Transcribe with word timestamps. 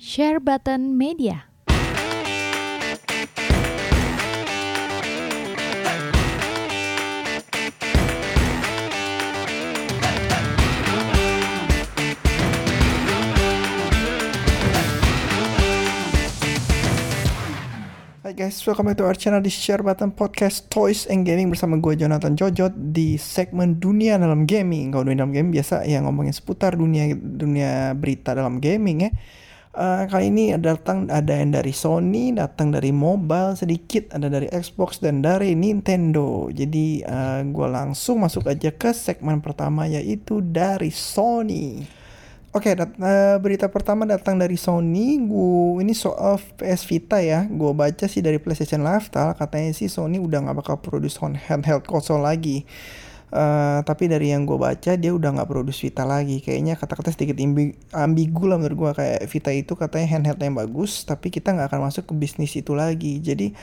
Share 0.00 0.40
Button 0.40 0.96
Media. 0.96 1.44
Hai 18.24 18.32
guys, 18.32 18.56
welcome 18.64 18.88
back 18.88 18.96
to 18.96 19.04
our 19.04 19.12
channel 19.12 19.44
di 19.44 19.52
Share 19.52 19.84
Button 19.84 20.16
Podcast 20.16 20.72
Toys 20.72 21.04
and 21.12 21.28
Gaming 21.28 21.52
bersama 21.52 21.76
gue 21.76 22.00
Jonathan 22.00 22.32
Jojot 22.40 22.72
di 22.72 23.20
segmen 23.20 23.76
dunia 23.76 24.16
dalam 24.16 24.48
gaming. 24.48 24.96
Kalau 24.96 25.04
dunia 25.04 25.28
dalam 25.28 25.36
gaming 25.36 25.52
biasa 25.52 25.84
ya 25.84 26.00
ngomongin 26.00 26.32
seputar 26.32 26.72
dunia 26.80 27.12
dunia 27.12 27.92
berita 27.92 28.32
dalam 28.32 28.64
gaming 28.64 29.04
ya. 29.04 29.12
Uh, 29.80 30.04
kali 30.12 30.28
ini 30.28 30.52
datang 30.60 31.08
ada 31.08 31.32
yang 31.32 31.56
dari 31.56 31.72
Sony, 31.72 32.36
datang 32.36 32.68
dari 32.68 32.92
mobile 32.92 33.56
sedikit, 33.56 34.12
ada 34.12 34.28
dari 34.28 34.44
Xbox 34.52 35.00
dan 35.00 35.24
dari 35.24 35.56
Nintendo. 35.56 36.52
Jadi 36.52 37.00
uh, 37.00 37.40
gue 37.48 37.64
langsung 37.64 38.20
masuk 38.20 38.44
aja 38.44 38.68
ke 38.76 38.92
segmen 38.92 39.40
pertama 39.40 39.88
yaitu 39.88 40.44
dari 40.44 40.92
Sony. 40.92 41.80
Oke, 42.52 42.76
okay, 42.76 42.84
uh, 42.84 43.40
berita 43.40 43.72
pertama 43.72 44.04
datang 44.04 44.36
dari 44.36 44.60
Sony. 44.60 45.16
Gue 45.16 45.80
ini 45.80 45.96
soal 45.96 46.36
PS 46.60 46.84
Vita 46.84 47.16
ya. 47.24 47.48
Gue 47.48 47.72
baca 47.72 48.04
sih 48.04 48.20
dari 48.20 48.36
PlayStation 48.36 48.84
Lifestyle 48.84 49.32
katanya 49.32 49.72
sih 49.72 49.88
Sony 49.88 50.20
udah 50.20 50.44
nggak 50.44 50.60
bakal 50.60 50.76
produce 50.76 51.16
handheld 51.48 51.88
console 51.88 52.28
lagi. 52.28 52.68
Uh, 53.30 53.78
tapi 53.86 54.10
dari 54.10 54.34
yang 54.34 54.42
gue 54.42 54.58
baca 54.58 54.98
dia 54.98 55.14
udah 55.14 55.30
nggak 55.38 55.48
produce 55.48 55.86
Vita 55.86 56.02
lagi. 56.02 56.42
Kayaknya 56.42 56.74
kata-kata 56.74 57.14
sedikit 57.14 57.38
ambigu 57.94 58.44
lah 58.50 58.58
menurut 58.58 58.76
gue 58.76 58.90
kayak 58.98 59.20
Vita 59.30 59.50
itu 59.54 59.72
katanya 59.78 60.18
handheld 60.18 60.42
yang 60.42 60.58
bagus, 60.58 61.06
tapi 61.06 61.30
kita 61.30 61.54
nggak 61.54 61.70
akan 61.70 61.80
masuk 61.86 62.10
ke 62.10 62.14
bisnis 62.18 62.52
itu 62.58 62.74
lagi. 62.74 63.22
Jadi 63.22 63.54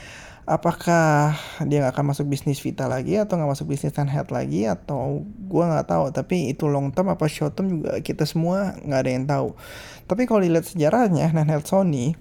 apakah 0.48 1.36
dia 1.68 1.84
nggak 1.84 1.92
akan 1.92 2.06
masuk 2.16 2.24
bisnis 2.24 2.64
Vita 2.64 2.88
lagi 2.88 3.20
atau 3.20 3.36
nggak 3.36 3.52
masuk 3.52 3.68
bisnis 3.68 3.92
handheld 3.92 4.32
lagi 4.32 4.64
atau 4.64 5.20
gue 5.24 5.64
nggak 5.68 5.84
tahu 5.84 6.08
tapi 6.08 6.48
itu 6.48 6.64
long 6.64 6.88
term 6.88 7.12
apa 7.12 7.28
short 7.28 7.52
term 7.52 7.68
juga 7.68 8.00
kita 8.00 8.24
semua 8.24 8.72
nggak 8.80 9.00
ada 9.04 9.10
yang 9.12 9.26
tahu 9.28 9.48
tapi 10.08 10.24
kalau 10.24 10.40
dilihat 10.40 10.64
sejarahnya 10.64 11.28
handheld 11.28 11.68
Sony 11.68 12.16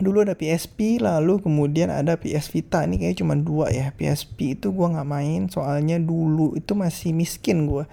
dulu 0.00 0.24
ada 0.24 0.32
PSP 0.32 0.96
lalu 1.04 1.44
kemudian 1.44 1.92
ada 1.92 2.16
PS 2.16 2.48
Vita. 2.48 2.80
Ini 2.88 2.96
kayaknya 2.96 3.18
cuma 3.20 3.34
dua 3.36 3.68
ya. 3.68 3.92
PSP 3.92 4.56
itu 4.56 4.72
gua 4.72 4.88
nggak 4.96 5.08
main 5.08 5.42
soalnya 5.52 6.00
dulu 6.00 6.56
itu 6.56 6.72
masih 6.72 7.12
miskin 7.12 7.68
gua. 7.68 7.84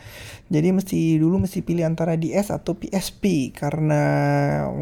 Jadi 0.48 0.72
mesti 0.72 1.20
dulu 1.20 1.44
mesti 1.44 1.60
pilih 1.60 1.84
antara 1.84 2.16
DS 2.16 2.56
atau 2.56 2.80
PSP 2.80 3.52
karena 3.52 4.02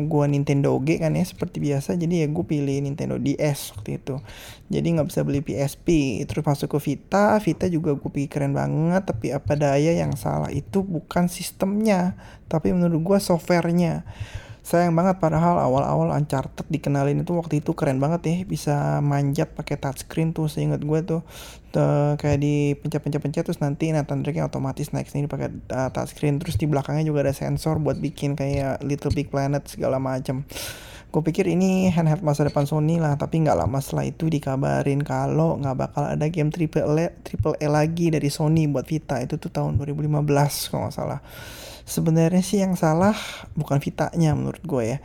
gua 0.05 0.29
Nintendo 0.29 0.77
G 0.77 1.01
kan 1.01 1.17
ya 1.17 1.25
seperti 1.25 1.57
biasa. 1.57 1.97
Jadi 1.97 2.21
ya 2.21 2.27
gue 2.29 2.45
pilih 2.45 2.77
Nintendo 2.85 3.17
DS 3.17 3.73
waktu 3.73 3.97
itu. 3.97 4.21
Jadi 4.69 4.87
nggak 4.99 5.07
bisa 5.09 5.25
beli 5.25 5.41
PSP 5.41 6.21
terus 6.29 6.43
masuk 6.43 6.77
ke 6.77 6.79
Vita 6.83 7.39
Vita 7.39 7.65
juga 7.71 7.95
gue 7.95 8.11
pikir 8.11 8.43
keren 8.43 8.52
banget 8.52 9.07
tapi 9.07 9.31
apa 9.31 9.55
daya 9.55 9.95
yang 9.95 10.13
salah 10.19 10.52
itu 10.52 10.83
bukan 10.83 11.31
sistemnya 11.31 12.19
tapi 12.52 12.75
menurut 12.75 12.99
gua 12.99 13.19
softwarenya 13.23 14.03
sayang 14.67 14.91
banget 14.99 15.23
padahal 15.23 15.63
awal-awal 15.63 16.11
Uncharted 16.11 16.67
dikenalin 16.67 17.23
itu 17.23 17.31
waktu 17.39 17.63
itu 17.63 17.71
keren 17.71 18.03
banget 18.03 18.21
ya 18.27 18.35
bisa 18.43 18.75
manjat 18.99 19.55
pakai 19.55 19.79
touchscreen 19.79 20.35
tuh 20.35 20.51
seingat 20.51 20.83
gue 20.83 20.99
tuh. 21.07 21.23
Kayak 22.19 22.39
di 22.41 22.75
pencet-pencet-pencet 22.75 23.47
terus 23.47 23.61
nanti 23.63 23.93
Nathan 23.95 24.27
Drake 24.27 24.43
otomatis 24.43 24.91
naik 24.91 25.07
sini 25.07 25.29
pakai 25.29 25.53
uh, 25.71 25.93
touchscreen 25.93 26.41
terus 26.41 26.59
di 26.59 26.67
belakangnya 26.67 27.07
juga 27.07 27.23
ada 27.23 27.31
sensor 27.31 27.79
buat 27.79 28.01
bikin 28.01 28.35
kayak 28.35 28.83
Little 28.83 29.13
Big 29.15 29.31
Planet 29.31 29.63
segala 29.69 30.01
macam 30.01 30.43
gue 31.08 31.22
pikir 31.23 31.47
ini 31.47 31.88
handheld 31.88 32.19
masa 32.19 32.44
depan 32.44 32.67
Sony 32.67 33.00
lah 33.00 33.16
tapi 33.16 33.39
nggak 33.39 33.58
lama 33.63 33.80
setelah 33.80 34.11
itu 34.11 34.27
dikabarin 34.27 35.00
kalau 35.00 35.55
nggak 35.55 35.75
bakal 35.80 36.03
ada 36.03 36.27
game 36.27 36.52
triple 36.52 36.83
A, 36.99 37.16
triple 37.23 37.55
A 37.58 37.67
lagi 37.72 38.11
dari 38.11 38.27
Sony 38.27 38.67
buat 38.67 38.83
Vita. 38.83 39.15
Itu 39.23 39.39
tuh 39.39 39.49
tahun 39.49 39.80
2015 39.80 40.67
kalau 40.67 40.87
nggak 40.87 40.95
salah. 40.95 41.20
Sebenarnya 41.87 42.43
sih 42.43 42.59
yang 42.59 42.76
salah 42.76 43.15
bukan 43.55 43.80
Vitanya 43.80 44.36
menurut 44.36 44.59
gue 44.67 44.83
ya 44.83 44.99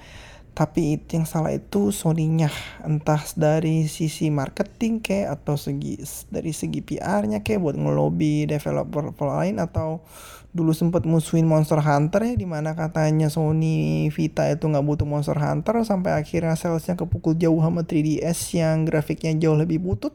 tapi 0.53 1.01
yang 1.09 1.25
salah 1.25 1.53
itu 1.53 1.91
Sony-nya. 1.91 2.53
Entah 2.85 3.25
dari 3.37 3.89
sisi 3.89 4.29
marketing 4.29 5.01
kayak 5.01 5.41
atau 5.41 5.57
segi 5.57 5.97
dari 6.29 6.53
segi 6.53 6.85
PR-nya 6.85 7.41
kayak 7.41 7.61
buat 7.61 7.77
ngelobi 7.77 8.45
developer 8.45 9.13
lain 9.17 9.57
atau 9.57 10.05
dulu 10.53 10.77
sempat 10.77 11.09
musuhin 11.09 11.49
Monster 11.49 11.81
Hunter 11.81 12.29
ya 12.29 12.35
di 12.37 12.45
mana 12.45 12.77
katanya 12.77 13.33
Sony 13.33 14.13
Vita 14.13 14.45
itu 14.53 14.69
nggak 14.69 14.85
butuh 14.85 15.09
Monster 15.09 15.41
Hunter 15.41 15.81
sampai 15.81 16.13
akhirnya 16.13 16.53
salesnya 16.61 16.93
kepukul 16.93 17.41
jauh 17.41 17.57
sama 17.65 17.89
3DS 17.89 18.61
yang 18.61 18.85
grafiknya 18.85 19.33
jauh 19.41 19.57
lebih 19.57 19.81
butut 19.81 20.13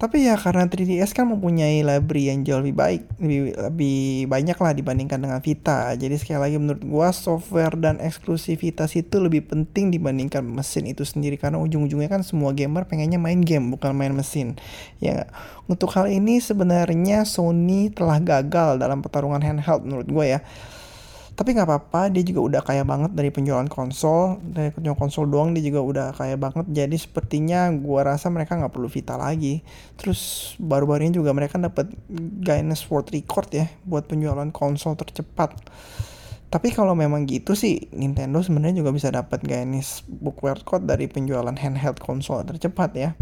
tapi 0.00 0.24
ya 0.24 0.40
karena 0.40 0.64
3DS 0.64 1.12
kan 1.12 1.28
mempunyai 1.28 1.84
library 1.84 2.32
yang 2.32 2.40
jauh 2.40 2.64
lebih 2.64 2.72
baik, 2.72 3.02
lebih, 3.20 3.52
lebih 3.52 4.00
banyak 4.32 4.56
lah 4.56 4.72
dibandingkan 4.72 5.20
dengan 5.20 5.44
Vita. 5.44 5.92
Jadi 5.92 6.16
sekali 6.16 6.40
lagi 6.40 6.56
menurut 6.56 6.80
gua 6.88 7.12
software 7.12 7.76
dan 7.76 8.00
eksklusivitas 8.00 8.96
itu 8.96 9.20
lebih 9.20 9.44
penting 9.44 9.92
dibandingkan 9.92 10.40
mesin 10.40 10.88
itu 10.88 11.04
sendiri 11.04 11.36
karena 11.36 11.60
ujung-ujungnya 11.60 12.08
kan 12.08 12.24
semua 12.24 12.56
gamer 12.56 12.88
pengennya 12.88 13.20
main 13.20 13.44
game 13.44 13.76
bukan 13.76 13.92
main 13.92 14.16
mesin. 14.16 14.56
Ya 15.04 15.28
untuk 15.68 15.92
hal 15.92 16.08
ini 16.08 16.40
sebenarnya 16.40 17.28
Sony 17.28 17.92
telah 17.92 18.24
gagal 18.24 18.80
dalam 18.80 19.04
pertarungan 19.04 19.44
handheld 19.44 19.84
menurut 19.84 20.08
gua 20.08 20.24
ya 20.24 20.40
tapi 21.40 21.56
nggak 21.56 21.72
apa-apa 21.72 22.12
dia 22.12 22.20
juga 22.20 22.44
udah 22.44 22.60
kaya 22.60 22.84
banget 22.84 23.16
dari 23.16 23.32
penjualan 23.32 23.64
konsol 23.64 24.36
dari 24.44 24.68
penjualan 24.76 25.00
konsol 25.00 25.24
doang 25.24 25.56
dia 25.56 25.64
juga 25.64 25.80
udah 25.80 26.06
kaya 26.12 26.36
banget. 26.36 26.68
Jadi 26.68 27.00
sepertinya 27.00 27.72
gua 27.72 28.12
rasa 28.12 28.28
mereka 28.28 28.60
nggak 28.60 28.68
perlu 28.68 28.92
Vita 28.92 29.16
lagi. 29.16 29.64
Terus 29.96 30.52
baru-baru 30.60 31.08
ini 31.08 31.16
juga 31.16 31.32
mereka 31.32 31.56
dapat 31.56 31.88
Guinness 32.44 32.84
World 32.92 33.08
Record 33.08 33.56
ya 33.56 33.72
buat 33.88 34.04
penjualan 34.04 34.52
konsol 34.52 35.00
tercepat. 35.00 35.56
Tapi 36.52 36.76
kalau 36.76 36.92
memang 36.92 37.24
gitu 37.24 37.56
sih 37.56 37.88
Nintendo 37.96 38.44
sebenarnya 38.44 38.84
juga 38.84 38.92
bisa 38.92 39.08
dapat 39.08 39.40
Guinness 39.40 40.04
Book 40.04 40.44
Record 40.44 40.84
dari 40.84 41.08
penjualan 41.08 41.56
handheld 41.56 42.04
konsol 42.04 42.44
tercepat 42.44 42.90
ya 42.92 43.16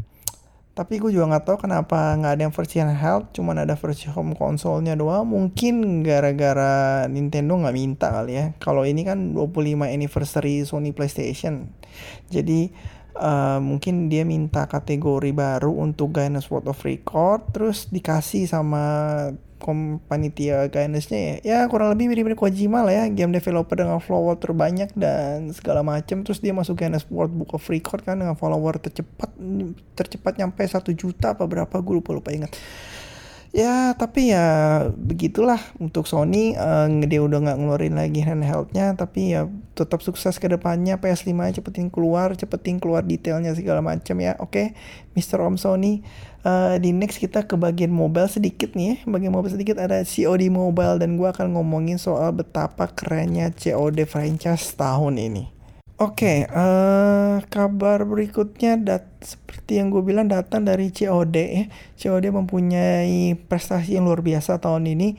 tapi 0.79 1.03
gue 1.03 1.11
juga 1.11 1.35
nggak 1.35 1.43
tahu 1.43 1.67
kenapa 1.67 2.15
nggak 2.15 2.33
ada 2.39 2.43
yang 2.47 2.55
versi 2.55 2.79
handheld 2.79 3.35
cuman 3.35 3.67
ada 3.67 3.75
versi 3.75 4.07
home 4.07 4.39
konsolnya 4.39 4.95
doang. 4.95 5.27
Mungkin 5.27 6.07
gara-gara 6.07 7.03
Nintendo 7.11 7.59
nggak 7.59 7.75
minta 7.75 8.15
kali 8.15 8.39
ya. 8.39 8.47
Kalau 8.63 8.87
ini 8.87 9.03
kan 9.03 9.35
25 9.35 9.75
anniversary 9.91 10.63
Sony 10.63 10.95
PlayStation. 10.95 11.75
Jadi 12.31 12.71
uh, 13.19 13.59
mungkin 13.59 14.07
dia 14.07 14.23
minta 14.23 14.71
kategori 14.71 15.35
baru 15.35 15.75
untuk 15.75 16.15
Guinness 16.15 16.47
World 16.47 16.71
of 16.71 16.79
Record 16.87 17.51
terus 17.51 17.91
dikasih 17.91 18.47
sama 18.47 18.85
kompanitia 19.59 20.71
Gaines-nya 20.71 21.19
ya. 21.19 21.35
Ya 21.43 21.59
kurang 21.67 21.93
lebih 21.93 22.09
mirip-mirip 22.09 22.39
Kojima 22.39 22.87
lah 22.87 22.95
ya, 22.95 23.05
game 23.11 23.35
developer 23.35 23.75
dengan 23.75 23.99
follower 23.99 24.39
terbanyak 24.39 24.95
dan 24.95 25.51
segala 25.53 25.83
macam. 25.83 26.23
Terus 26.23 26.39
dia 26.39 26.55
masuk 26.55 26.79
Guinness 26.81 27.05
World 27.11 27.35
Book 27.35 27.53
of 27.53 27.67
Record 27.67 28.07
kan 28.07 28.23
dengan 28.23 28.39
follower 28.39 28.79
tercepat 28.79 29.35
tercepat 29.99 30.39
nyampe 30.39 30.63
satu 30.65 30.95
juta 30.95 31.35
apa 31.35 31.45
berapa 31.45 31.75
gue 31.83 31.95
lupa 31.99 32.15
lupa 32.15 32.31
ingat 32.31 32.55
ya 33.53 33.93
tapi 33.97 34.33
ya 34.33 34.47
begitulah. 34.95 35.61
Untuk 35.81 36.07
Sony 36.07 36.55
uh, 36.55 36.89
dia 37.07 37.21
udah 37.21 37.39
nggak 37.43 37.59
ngeluarin 37.59 37.97
lagi 37.97 38.21
handheldnya 38.23 38.95
tapi 38.95 39.35
ya 39.37 39.51
tetap 39.75 40.01
sukses 40.01 40.37
ke 40.37 40.47
depannya. 40.47 40.97
PS5 41.01 41.61
cepetin 41.61 41.89
keluar 41.93 42.33
cepetin 42.39 42.79
keluar 42.79 43.03
detailnya 43.03 43.53
segala 43.53 43.83
macam 43.83 44.17
ya. 44.21 44.39
Oke 44.39 44.49
okay, 44.49 44.67
Mr. 45.19 45.43
Om 45.43 45.57
Sony 45.59 46.07
uh, 46.47 46.79
di 46.79 46.95
next 46.95 47.19
kita 47.19 47.45
ke 47.45 47.59
bagian 47.59 47.91
mobile 47.91 48.31
sedikit 48.31 48.73
nih 48.79 48.87
ya. 48.87 48.97
Bagian 49.11 49.35
mobile 49.35 49.53
sedikit 49.53 49.77
ada 49.77 50.01
COD 50.07 50.49
Mobile 50.49 51.03
dan 51.03 51.19
gua 51.19 51.35
akan 51.35 51.59
ngomongin 51.59 51.99
soal 51.99 52.33
betapa 52.33 52.87
kerennya 52.95 53.51
COD 53.53 54.07
franchise 54.07 54.73
tahun 54.79 55.19
ini 55.19 55.58
Oke, 55.99 56.47
okay, 56.47 56.55
uh, 56.55 56.63
eh, 56.63 57.37
kabar 57.51 58.07
berikutnya 58.07 58.79
dat 58.79 59.03
seperti 59.19 59.83
yang 59.83 59.91
gue 59.91 59.99
bilang 60.07 60.31
datang 60.31 60.63
dari 60.63 60.95
COD 60.95 61.35
ya. 61.35 61.67
COD 61.99 62.31
mempunyai 62.31 63.35
prestasi 63.35 63.99
yang 63.99 64.07
luar 64.07 64.23
biasa 64.23 64.63
tahun 64.63 64.95
ini 64.95 65.19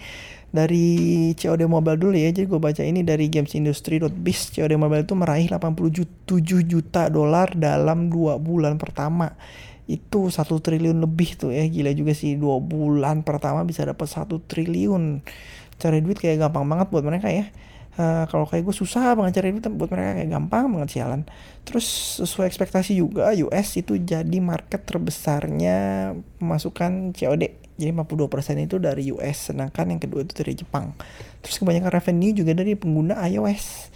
dari 0.56 0.88
COD 1.36 1.68
Mobile 1.68 2.00
dulu 2.00 2.16
ya. 2.16 2.32
Jadi 2.32 2.48
gue 2.48 2.64
baca 2.64 2.80
ini 2.80 3.04
dari 3.04 3.28
gamesindustry.biz. 3.28 4.56
COD 4.56 4.80
Mobile 4.80 5.04
itu 5.04 5.20
meraih 5.20 5.52
87 5.52 6.48
juta 6.64 7.12
dolar 7.12 7.52
dalam 7.60 8.08
dua 8.08 8.40
bulan 8.40 8.80
pertama. 8.80 9.36
Itu 9.84 10.32
satu 10.32 10.64
triliun 10.64 11.04
lebih 11.04 11.44
tuh 11.44 11.52
ya. 11.52 11.68
Gila 11.68 11.92
juga 11.92 12.16
sih 12.16 12.40
dua 12.40 12.64
bulan 12.64 13.28
pertama 13.28 13.68
bisa 13.68 13.84
dapat 13.84 14.08
satu 14.08 14.40
triliun. 14.48 15.28
Cari 15.76 16.00
duit 16.00 16.24
kayak 16.24 16.40
gampang 16.48 16.64
banget 16.72 16.88
buat 16.88 17.04
mereka 17.04 17.28
ya 17.28 17.52
uh, 17.98 18.30
kalau 18.30 18.46
kayak 18.46 18.68
gue 18.68 18.76
susah 18.76 19.16
banget 19.18 19.42
cari 19.42 19.56
duit 19.56 19.66
buat 19.74 19.90
mereka 19.90 20.22
kayak 20.22 20.30
gampang 20.30 20.70
banget 20.70 20.90
sialan. 21.00 21.22
Terus 21.66 21.86
sesuai 22.22 22.52
ekspektasi 22.52 23.00
juga 23.00 23.32
US 23.48 23.80
itu 23.80 23.98
jadi 23.98 24.38
market 24.44 24.86
terbesarnya 24.86 26.12
pemasukan 26.38 27.16
COD 27.16 27.70
jadi 27.80 27.96
52% 27.96 28.60
itu 28.60 28.76
dari 28.76 29.08
US 29.16 29.50
sedangkan 29.50 29.96
yang 29.96 30.02
kedua 30.04 30.28
itu 30.28 30.36
dari 30.36 30.54
Jepang. 30.60 30.92
Terus 31.40 31.64
kebanyakan 31.64 31.92
revenue 31.96 32.36
juga 32.36 32.52
dari 32.52 32.76
pengguna 32.76 33.16
iOS 33.32 33.88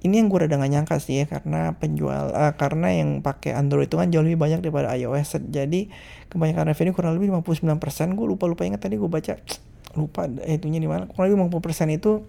ini 0.00 0.16
yang 0.16 0.32
gue 0.32 0.40
udah 0.40 0.56
gak 0.56 0.72
nyangka 0.72 0.96
sih 0.96 1.20
ya 1.20 1.24
karena 1.28 1.76
penjual 1.76 2.32
uh, 2.32 2.56
karena 2.56 2.88
yang 2.96 3.20
pakai 3.20 3.52
Android 3.52 3.84
itu 3.84 4.00
kan 4.00 4.08
jauh 4.08 4.24
lebih 4.24 4.40
banyak 4.40 4.64
daripada 4.64 4.96
iOS 4.96 5.36
jadi 5.52 5.92
kebanyakan 6.32 6.72
revenue 6.72 6.94
kurang 6.96 7.12
lebih 7.20 7.28
59% 7.36 8.16
gue 8.16 8.26
lupa 8.26 8.48
lupa 8.48 8.64
ingat 8.64 8.80
tadi 8.80 8.96
gue 8.96 9.10
baca 9.10 9.36
lupa 10.00 10.24
eh, 10.46 10.56
itunya 10.56 10.80
di 10.80 10.88
mana. 10.88 11.04
Kurang 11.10 11.34
lebih 11.34 11.60
50% 11.60 11.92
itu 11.92 12.24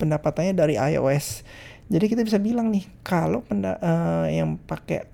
pendapatannya 0.00 0.54
dari 0.56 0.74
iOS. 0.76 1.44
Jadi 1.92 2.04
kita 2.08 2.22
bisa 2.24 2.40
bilang 2.40 2.72
nih 2.72 2.88
kalau 3.04 3.44
penda 3.44 3.76
uh, 3.82 4.24
yang 4.28 4.56
pakai 4.56 5.04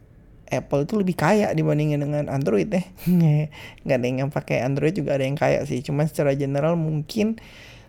Apple 0.48 0.88
itu 0.88 0.94
lebih 0.96 1.12
kaya 1.12 1.52
dibandingin 1.52 2.00
dengan 2.00 2.24
Android 2.32 2.72
deh 2.72 2.80
nggak 3.84 3.96
ada 4.00 4.06
yang 4.08 4.32
pakai 4.32 4.64
Android 4.64 4.96
juga 4.96 5.20
ada 5.20 5.24
yang 5.26 5.36
kaya 5.36 5.64
sih. 5.68 5.84
Cuman 5.84 6.08
secara 6.08 6.32
general 6.38 6.78
mungkin 6.78 7.36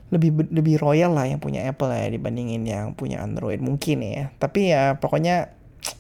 lebih 0.10 0.50
lebih 0.50 0.82
royal 0.82 1.14
lah 1.14 1.30
yang 1.30 1.38
punya 1.38 1.70
Apple 1.70 1.94
ya 1.94 2.10
dibandingin 2.10 2.66
yang 2.66 2.98
punya 2.98 3.22
Android 3.22 3.62
mungkin 3.62 4.02
ya. 4.02 4.34
Tapi 4.42 4.74
ya 4.74 4.98
pokoknya 4.98 5.54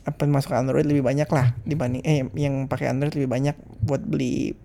apa 0.04 0.28
masuk 0.28 0.52
Android 0.58 0.84
lebih 0.84 1.06
banyak 1.06 1.30
lah 1.32 1.56
dibanding 1.64 2.04
eh 2.04 2.28
yang 2.36 2.68
pakai 2.68 2.92
Android 2.92 3.16
lebih 3.16 3.32
banyak 3.32 3.56
buat 3.86 4.04
beli 4.04 4.58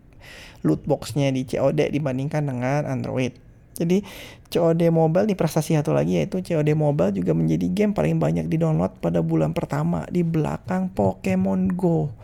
loot 0.65 0.83
boxnya 0.89 1.29
di 1.31 1.45
COD 1.45 1.93
dibandingkan 1.93 2.49
dengan 2.49 2.89
Android 2.89 3.37
jadi 3.75 4.07
COD 4.49 4.89
Mobile 4.95 5.27
nih 5.29 5.39
prestasi 5.39 5.75
satu 5.75 5.91
lagi 5.91 6.23
yaitu 6.23 6.41
COD 6.41 6.73
Mobile 6.79 7.11
juga 7.11 7.35
menjadi 7.35 7.67
game 7.71 7.93
paling 7.93 8.23
banyak 8.23 8.47
di 8.47 8.57
download 8.57 8.97
pada 9.03 9.21
bulan 9.21 9.51
pertama 9.53 10.07
di 10.09 10.23
belakang 10.23 10.91
Pokemon 10.95 11.75
Go 11.75 12.15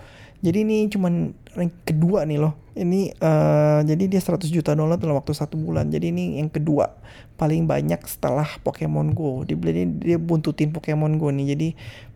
jadi 0.41 0.65
ini 0.65 0.89
cuman 0.89 1.37
rank 1.53 1.85
kedua 1.85 2.25
nih 2.25 2.41
loh. 2.41 2.57
Ini 2.73 3.13
uh, 3.21 3.85
jadi 3.85 4.09
dia 4.09 4.21
100 4.25 4.49
juta 4.49 4.73
dolar 4.73 4.97
dalam 4.97 5.21
waktu 5.21 5.37
satu 5.37 5.61
bulan. 5.61 5.93
Jadi 5.93 6.17
ini 6.17 6.41
yang 6.41 6.49
kedua 6.49 6.97
paling 7.37 7.69
banyak 7.69 8.01
setelah 8.09 8.49
Pokemon 8.65 9.13
Go. 9.13 9.45
Dia, 9.45 9.57
dia 9.85 10.17
buntutin 10.17 10.73
Pokemon 10.73 11.21
Go 11.21 11.29
nih. 11.29 11.53
Jadi 11.53 11.69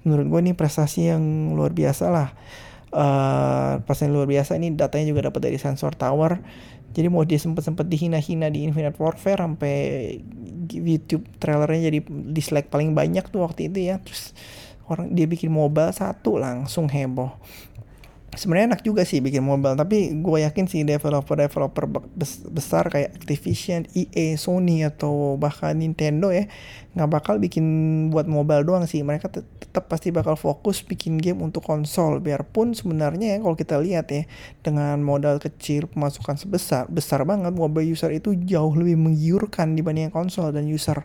menurut 0.08 0.26
gue 0.32 0.40
ini 0.40 0.52
prestasi 0.56 1.12
yang 1.12 1.52
luar 1.52 1.76
biasa 1.76 2.08
lah. 2.08 2.32
Pas 3.84 3.98
yang 3.98 4.14
luar 4.14 4.30
biasa 4.30 4.54
ini 4.54 4.70
datanya 4.78 5.10
juga 5.10 5.26
dapat 5.26 5.50
dari 5.50 5.58
sensor 5.58 5.98
tower. 5.98 6.38
Jadi 6.94 7.10
mau 7.10 7.26
dia 7.26 7.42
sempet 7.42 7.66
sempet 7.66 7.90
dihina-hina 7.90 8.46
di 8.54 8.62
Infinite 8.62 8.94
Warfare 9.02 9.42
sampai 9.42 9.74
YouTube 10.70 11.26
trailernya 11.42 11.90
jadi 11.90 11.98
dislike 12.06 12.70
paling 12.70 12.94
banyak 12.94 13.26
tuh 13.34 13.42
waktu 13.42 13.66
itu 13.66 13.90
ya. 13.90 13.98
Terus 13.98 14.30
orang 14.86 15.10
dia 15.10 15.26
bikin 15.26 15.50
mobile 15.50 15.90
satu 15.90 16.38
langsung 16.38 16.86
heboh 16.86 17.34
sebenarnya 18.36 18.74
enak 18.74 18.82
juga 18.86 19.02
sih 19.02 19.18
bikin 19.18 19.42
mobile 19.42 19.74
tapi 19.74 20.14
gue 20.18 20.38
yakin 20.44 20.66
sih 20.66 20.82
developer 20.82 21.34
developer 21.34 21.84
besar 22.50 22.90
kayak 22.92 23.16
Activision, 23.18 23.88
EA, 23.94 24.36
Sony 24.38 24.84
atau 24.86 25.38
bahkan 25.40 25.76
Nintendo 25.76 26.30
ya 26.30 26.46
nggak 26.94 27.10
bakal 27.10 27.42
bikin 27.42 27.66
buat 28.14 28.30
mobile 28.30 28.62
doang 28.62 28.86
sih. 28.86 29.02
Mereka 29.02 29.26
tetap 29.34 29.90
pasti 29.90 30.14
bakal 30.14 30.38
fokus 30.38 30.86
bikin 30.86 31.18
game 31.18 31.42
untuk 31.42 31.66
konsol. 31.66 32.22
Biarpun 32.22 32.70
sebenarnya 32.70 33.34
ya 33.34 33.38
kalau 33.42 33.58
kita 33.58 33.82
lihat 33.82 34.06
ya 34.14 34.22
dengan 34.62 35.02
modal 35.02 35.42
kecil 35.42 35.90
pemasukan 35.90 36.38
sebesar 36.38 36.86
besar 36.86 37.26
banget 37.26 37.50
mobile 37.50 37.90
user 37.90 38.14
itu 38.14 38.38
jauh 38.46 38.70
lebih 38.78 38.94
menggiurkan 38.94 39.74
dibanding 39.74 40.14
konsol. 40.14 40.54
Dan 40.54 40.70
user 40.70 41.02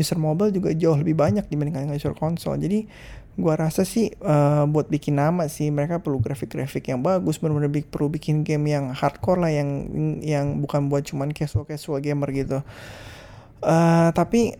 user 0.00 0.16
mobile 0.16 0.48
juga 0.48 0.72
jauh 0.72 0.96
lebih 0.96 1.12
banyak 1.12 1.44
dibandingkan 1.52 1.92
user 1.92 2.16
konsol. 2.16 2.56
Jadi 2.56 2.88
gua 3.36 3.54
rasa 3.60 3.84
sih 3.84 4.12
uh, 4.24 4.64
buat 4.64 4.88
bikin 4.88 5.20
nama 5.20 5.46
sih 5.46 5.68
mereka 5.68 6.00
perlu 6.00 6.18
grafik-grafik 6.20 6.88
yang 6.88 7.04
bagus 7.04 7.36
benar-benar 7.36 7.72
perlu 7.88 8.08
bikin 8.08 8.42
game 8.42 8.72
yang 8.72 8.90
hardcore 8.96 9.44
lah 9.44 9.52
yang 9.52 9.68
yang 10.24 10.60
bukan 10.64 10.88
buat 10.88 11.04
cuman 11.04 11.36
casual 11.36 11.68
casual 11.68 12.00
gamer 12.00 12.32
gitu. 12.32 12.64
Uh, 13.60 14.10
tapi 14.12 14.56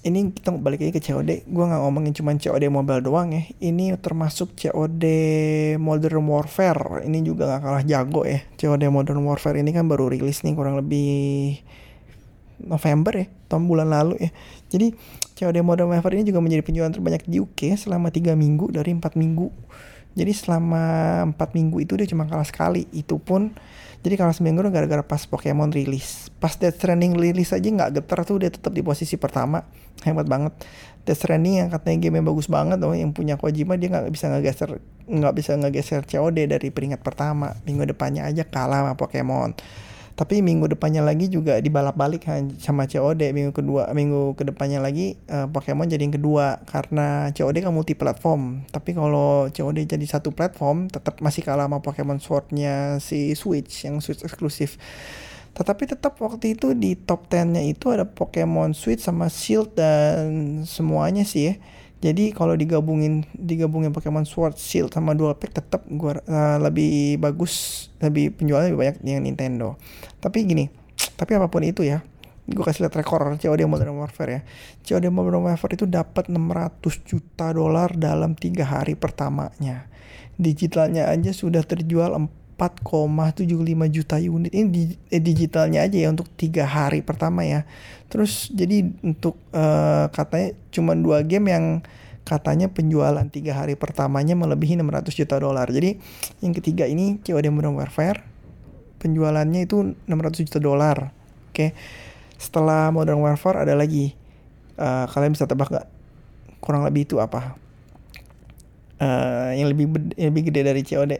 ini 0.00 0.32
kita 0.32 0.48
balik 0.56 0.80
lagi 0.80 0.96
ke 0.96 1.02
COD 1.04 1.44
gue 1.44 1.64
nggak 1.64 1.82
ngomongin 1.84 2.16
cuman 2.16 2.40
COD 2.40 2.64
mobile 2.72 3.04
doang 3.04 3.36
ya. 3.36 3.42
Ini 3.60 4.00
termasuk 4.00 4.56
COD 4.56 5.04
Modern 5.76 6.24
Warfare. 6.24 7.04
Ini 7.04 7.18
juga 7.20 7.50
nggak 7.50 7.60
kalah 7.60 7.84
jago 7.84 8.24
ya. 8.24 8.40
COD 8.56 8.88
Modern 8.88 9.20
Warfare 9.28 9.60
ini 9.60 9.70
kan 9.76 9.90
baru 9.90 10.08
rilis 10.08 10.40
nih 10.40 10.56
kurang 10.56 10.80
lebih 10.80 11.60
November 12.64 13.12
ya 13.16 13.26
tahun 13.48 13.64
bulan 13.66 13.88
lalu 13.90 14.20
ya 14.20 14.30
jadi 14.70 14.94
COD 15.40 15.64
Modern 15.64 15.88
Warfare 15.88 16.20
ini 16.20 16.28
juga 16.28 16.44
menjadi 16.44 16.60
penjualan 16.60 16.92
terbanyak 16.92 17.24
di 17.24 17.40
UK 17.40 17.74
selama 17.80 18.12
3 18.12 18.36
minggu 18.36 18.68
dari 18.76 18.92
4 18.92 19.16
minggu. 19.16 19.48
Jadi 20.12 20.32
selama 20.36 20.82
4 21.32 21.56
minggu 21.56 21.80
itu 21.80 21.96
dia 21.96 22.04
cuma 22.04 22.28
kalah 22.28 22.44
sekali. 22.44 22.84
Itu 22.92 23.16
pun 23.16 23.56
jadi 24.04 24.20
kalah 24.20 24.36
seminggu 24.36 24.60
gara-gara 24.68 25.00
pas 25.00 25.24
Pokemon 25.24 25.72
rilis. 25.72 26.28
Pas 26.36 26.52
Death 26.60 26.76
Stranding 26.76 27.16
rilis 27.16 27.56
aja 27.56 27.64
nggak 27.64 28.04
getar 28.04 28.28
tuh 28.28 28.44
dia 28.44 28.52
tetap 28.52 28.76
di 28.76 28.84
posisi 28.84 29.16
pertama. 29.16 29.64
Hebat 30.04 30.28
banget. 30.28 30.52
Death 31.08 31.24
Stranding 31.24 31.64
yang 31.64 31.68
katanya 31.72 31.98
game 32.04 32.20
yang 32.20 32.26
bagus 32.28 32.44
banget 32.44 32.76
loh 32.76 32.92
yang 32.92 33.16
punya 33.16 33.40
Kojima 33.40 33.80
dia 33.80 33.88
nggak 33.88 34.12
bisa 34.12 34.28
ngegeser 34.28 34.76
nggak 35.10 35.34
bisa 35.34 35.56
ngegeser 35.56 36.04
COD 36.04 36.52
dari 36.52 36.68
peringkat 36.68 37.00
pertama. 37.00 37.56
Minggu 37.64 37.88
depannya 37.88 38.28
aja 38.28 38.44
kalah 38.44 38.84
sama 38.84 38.92
Pokemon 39.00 39.56
tapi 40.20 40.44
minggu 40.44 40.68
depannya 40.68 41.00
lagi 41.00 41.32
juga 41.32 41.56
dibalap 41.64 41.96
balik 41.96 42.28
sama 42.60 42.84
COD 42.84 43.32
minggu 43.32 43.56
kedua 43.56 43.88
minggu 43.96 44.36
ke 44.36 44.44
depannya 44.44 44.76
lagi 44.76 45.16
uh, 45.32 45.48
Pokemon 45.48 45.88
jadi 45.88 46.04
yang 46.04 46.12
kedua. 46.12 46.60
Karena 46.68 47.32
COD 47.32 47.64
kan 47.64 47.72
multi 47.72 47.96
platform 47.96 48.68
tapi 48.68 48.92
kalau 48.92 49.48
COD 49.48 49.88
jadi 49.88 50.04
satu 50.04 50.36
platform 50.36 50.92
tetap 50.92 51.24
masih 51.24 51.40
kalah 51.40 51.64
sama 51.64 51.80
Pokemon 51.80 52.20
Swordnya 52.20 53.00
si 53.00 53.32
Switch 53.32 53.88
yang 53.88 54.04
Switch 54.04 54.20
eksklusif. 54.20 54.76
Tetapi 55.56 55.88
tetap 55.88 56.20
waktu 56.20 56.52
itu 56.52 56.76
di 56.76 57.00
top 57.00 57.32
10-nya 57.32 57.64
itu 57.64 57.88
ada 57.88 58.04
Pokemon 58.04 58.76
Switch 58.76 59.00
sama 59.00 59.32
Shield 59.32 59.72
dan 59.72 60.60
semuanya 60.68 61.24
sih 61.24 61.48
ya 61.48 61.54
jadi 62.00 62.32
kalau 62.32 62.56
digabungin 62.56 63.28
digabungin 63.36 63.92
Pokemon 63.92 64.24
Sword, 64.24 64.56
Shield 64.56 64.88
sama 64.88 65.12
Dual 65.12 65.36
Pack 65.36 65.52
tetap 65.52 65.84
gua 65.84 66.16
uh, 66.24 66.56
lebih 66.56 67.20
bagus, 67.20 67.86
lebih 68.00 68.32
penjualan 68.32 68.64
lebih 68.72 68.80
banyak 68.80 68.96
yang 69.04 69.20
Nintendo. 69.20 69.76
Tapi 70.16 70.48
gini, 70.48 70.72
tapi 71.20 71.36
apa 71.36 71.52
pun 71.52 71.60
itu 71.60 71.84
ya, 71.84 72.00
gue 72.48 72.64
kasih 72.64 72.88
lihat 72.88 72.96
rekor 72.96 73.20
COD 73.20 73.68
Modern 73.68 74.00
Warfare 74.00 74.32
ya. 74.32 74.40
COD 74.80 75.12
Modern 75.12 75.44
Warfare 75.44 75.76
itu 75.76 75.84
dapat 75.84 76.32
600 76.32 76.80
juta 77.04 77.52
dolar 77.52 77.92
dalam 77.92 78.32
tiga 78.32 78.64
hari 78.64 78.96
pertamanya. 78.96 79.84
Digitalnya 80.40 81.12
aja 81.12 81.36
sudah 81.36 81.60
terjual 81.60 82.16
4,75 82.60 83.48
juta 83.88 84.20
unit 84.20 84.52
ini 84.52 84.68
di, 84.68 84.82
eh, 85.08 85.22
digitalnya 85.24 85.88
aja 85.88 85.96
ya 85.96 86.12
untuk 86.12 86.28
tiga 86.36 86.68
hari 86.68 87.00
pertama 87.00 87.40
ya 87.48 87.64
Terus 88.10 88.50
jadi 88.50 88.90
untuk 89.06 89.38
uh, 89.54 90.10
katanya 90.10 90.58
cuma 90.74 90.98
dua 90.98 91.22
game 91.22 91.46
yang 91.46 91.64
katanya 92.26 92.66
penjualan 92.66 93.22
tiga 93.30 93.54
hari 93.54 93.78
pertamanya 93.78 94.34
melebihi 94.34 94.76
600 94.82 95.14
juta 95.14 95.38
dolar. 95.38 95.70
Jadi 95.70 95.96
yang 96.42 96.52
ketiga 96.52 96.90
ini 96.90 97.22
COD 97.22 97.46
Modern 97.54 97.78
Warfare 97.78 98.26
penjualannya 98.98 99.64
itu 99.64 99.94
600 100.10 100.46
juta 100.50 100.58
dolar. 100.58 101.14
Oke. 101.54 101.72
Setelah 102.34 102.90
Modern 102.90 103.22
Warfare 103.22 103.62
ada 103.62 103.78
lagi. 103.78 104.18
Uh, 104.80 105.04
kalian 105.12 105.36
bisa 105.36 105.44
tebak 105.44 105.70
gak 105.70 105.86
kurang 106.58 106.82
lebih 106.82 107.06
itu 107.06 107.22
apa? 107.22 107.54
Uh, 109.00 109.54
yang 109.54 109.70
lebih 109.70 109.86
yang 110.18 110.34
lebih 110.34 110.50
gede 110.50 110.60
dari 110.66 110.82
COD. 110.82 111.12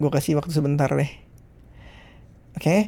Gue 0.00 0.10
kasih 0.10 0.40
waktu 0.40 0.50
sebentar 0.50 0.88
deh. 0.88 1.12
Oke. 2.56 2.64
Okay. 2.64 2.80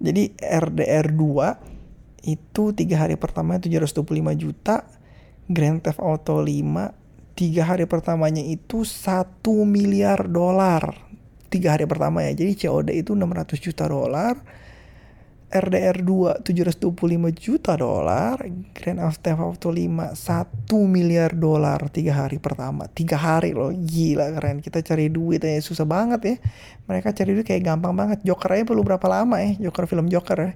Jadi 0.00 0.32
RDR 0.40 1.12
2 1.12 2.24
itu 2.24 2.72
tiga 2.72 3.04
hari 3.04 3.20
pertama 3.20 3.60
725 3.60 4.00
juta 4.40 4.88
Grand 5.48 5.80
Theft 5.80 6.00
Auto 6.00 6.40
5 6.40 7.36
tiga 7.36 7.64
hari 7.64 7.88
pertamanya 7.88 8.44
itu 8.44 8.84
satu 8.84 9.64
miliar 9.64 10.28
dolar 10.28 11.08
tiga 11.48 11.72
hari 11.72 11.88
pertama 11.88 12.20
ya 12.20 12.36
jadi 12.36 12.52
COD 12.52 12.92
itu 12.92 13.16
600 13.16 13.56
juta 13.56 13.88
dolar 13.88 14.36
RDR 15.50 16.06
2 16.06 16.46
725 16.46 17.34
juta 17.34 17.74
dolar. 17.74 18.38
Grand 18.70 19.02
Theft 19.18 19.42
Auto 19.42 19.74
5 19.74 20.14
1 20.14 20.70
miliar 20.86 21.34
dolar 21.34 21.90
tiga 21.90 22.22
hari 22.22 22.38
pertama. 22.38 22.86
Tiga 22.86 23.18
hari 23.18 23.50
loh 23.50 23.74
gila 23.74 24.30
keren. 24.38 24.62
Kita 24.62 24.78
cari 24.80 25.10
duit 25.10 25.42
aja 25.42 25.58
susah 25.58 25.84
banget 25.84 26.20
ya. 26.22 26.36
Mereka 26.86 27.10
cari 27.10 27.30
duit 27.34 27.46
kayak 27.46 27.66
gampang 27.66 27.94
banget. 27.98 28.22
Joker 28.22 28.54
aja 28.54 28.64
perlu 28.64 28.86
berapa 28.86 29.06
lama 29.10 29.42
ya? 29.42 29.68
Joker 29.68 29.90
film 29.90 30.06
Joker 30.06 30.38
ya 30.38 30.52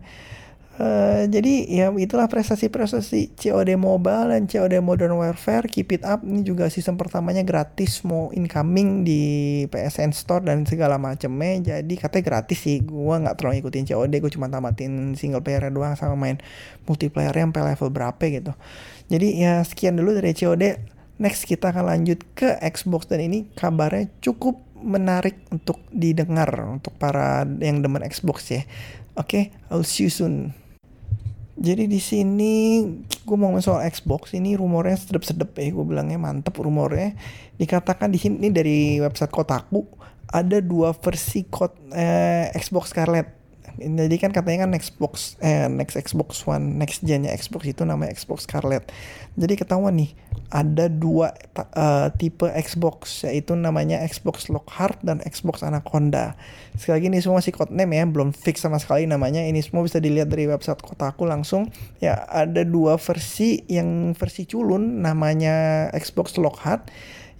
Uh, 0.74 1.30
jadi 1.30 1.70
ya 1.70 1.86
itulah 1.94 2.26
prestasi-prestasi 2.26 3.38
COD 3.38 3.78
Mobile 3.78 4.34
dan 4.34 4.50
COD 4.50 4.82
Modern 4.82 5.14
Warfare. 5.14 5.70
Keep 5.70 6.02
It 6.02 6.02
Up. 6.02 6.26
Ini 6.26 6.42
juga 6.42 6.66
season 6.66 6.98
pertamanya 6.98 7.46
gratis 7.46 8.02
mau 8.02 8.34
incoming 8.34 9.06
di 9.06 9.22
PSN 9.70 10.10
Store 10.10 10.42
dan 10.42 10.66
segala 10.66 10.98
macamnya 10.98 11.78
jadi 11.78 11.94
katanya 11.94 12.26
gratis 12.26 12.58
sih. 12.66 12.82
Gua 12.82 13.22
nggak 13.22 13.38
terlalu 13.38 13.62
ikutin 13.62 13.86
COD 13.86 14.18
gue 14.18 14.32
cuma 14.34 14.50
tamatin 14.50 15.14
single 15.14 15.46
player 15.46 15.70
doang 15.70 15.94
sama 15.94 16.18
main 16.18 16.42
multiplayer 16.90 17.30
yang 17.30 17.54
sampai 17.54 17.70
level 17.70 17.94
berapa 17.94 18.24
gitu. 18.26 18.52
Jadi 19.14 19.28
ya 19.46 19.62
sekian 19.62 19.94
dulu 19.94 20.18
dari 20.18 20.34
COD 20.34 20.90
next 21.22 21.46
kita 21.46 21.70
akan 21.70 21.86
lanjut 21.86 22.18
ke 22.34 22.58
Xbox. 22.58 23.06
Dan 23.06 23.22
ini 23.22 23.46
kabarnya 23.54 24.10
cukup 24.18 24.58
menarik 24.82 25.38
untuk 25.54 25.78
didengar 25.94 26.50
untuk 26.66 26.98
para 26.98 27.46
yang 27.62 27.78
demen 27.78 28.02
Xbox 28.02 28.50
ya. 28.50 28.66
Oke 29.14 29.22
okay, 29.22 29.44
I'll 29.70 29.86
see 29.86 30.10
you 30.10 30.10
soon 30.10 30.63
Jadi 31.54 31.86
di 31.86 32.02
sini 32.02 32.82
gue 33.22 33.36
mau 33.38 33.54
ngomong 33.54 33.62
soal 33.62 33.86
Xbox 33.86 34.34
ini 34.34 34.58
rumornya 34.58 34.98
sedep-sedep 34.98 35.54
ya 35.54 35.70
gue 35.70 35.84
bilangnya 35.86 36.18
mantep 36.18 36.58
rumornya. 36.58 37.14
Dikatakan 37.54 38.10
di 38.10 38.18
sini 38.18 38.50
dari 38.50 38.98
website 38.98 39.30
Kotaku 39.30 39.86
ada 40.34 40.58
dua 40.58 40.90
versi 40.90 41.46
kod 41.46 41.70
eh, 41.94 42.50
Xbox 42.58 42.90
Scarlett 42.90 43.43
jadi 43.78 44.16
kan 44.22 44.30
katanya 44.30 44.68
kan 44.68 44.72
Xbox 44.78 45.34
eh 45.42 45.66
next 45.66 45.98
Xbox 45.98 46.46
One 46.46 46.78
next 46.78 47.02
gennya 47.02 47.34
Xbox 47.34 47.66
itu 47.66 47.82
namanya 47.82 48.14
Xbox 48.14 48.46
Scarlett. 48.46 48.90
Jadi 49.34 49.54
ketahuan 49.58 49.98
nih 49.98 50.14
ada 50.54 50.86
dua 50.86 51.34
uh, 51.74 52.08
tipe 52.14 52.46
Xbox 52.46 53.26
yaitu 53.26 53.58
namanya 53.58 53.98
Xbox 54.06 54.46
Lockhart 54.46 55.02
dan 55.02 55.18
Xbox 55.26 55.66
Anaconda. 55.66 56.38
Sekali 56.78 57.02
lagi 57.02 57.06
ini 57.10 57.18
semua 57.18 57.42
masih 57.42 57.50
code 57.50 57.74
name 57.74 57.98
ya 57.98 58.06
belum 58.06 58.30
fix 58.30 58.62
sama 58.62 58.78
sekali 58.78 59.10
namanya. 59.10 59.42
Ini 59.42 59.58
semua 59.58 59.82
bisa 59.82 59.98
dilihat 59.98 60.30
dari 60.30 60.46
website 60.46 60.78
kotaku 60.78 61.26
langsung. 61.26 61.70
Ya 61.98 62.22
ada 62.30 62.62
dua 62.62 62.94
versi. 62.98 63.66
Yang 63.66 64.14
versi 64.18 64.42
culun 64.46 65.02
namanya 65.02 65.88
Xbox 65.94 66.38
Lockhart 66.38 66.90